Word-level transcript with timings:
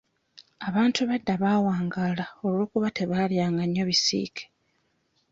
Abantu 0.67 0.97
ab'edda 1.01 1.33
bawangaalanga 1.43 2.43
olw'okuba 2.47 2.87
tebaalyanga 2.97 3.63
nnyo 3.65 3.83
bisiike. 3.89 4.43